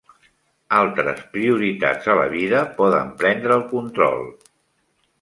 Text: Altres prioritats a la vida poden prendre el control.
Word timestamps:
Altres 0.77 1.21
prioritats 1.35 2.11
a 2.15 2.17
la 2.23 2.25
vida 2.33 2.65
poden 2.83 3.15
prendre 3.23 3.57
el 3.61 3.67
control. 3.79 4.29